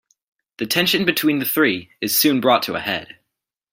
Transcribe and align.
The 0.57 0.65
tension 0.65 1.05
between 1.05 1.37
the 1.37 1.45
three 1.45 1.91
is 2.01 2.19
soon 2.19 2.41
brought 2.41 2.63
to 2.63 2.73
a 2.73 2.79
head. 2.79 3.19